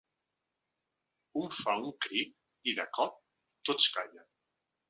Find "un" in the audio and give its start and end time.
1.43-1.53, 1.83-1.93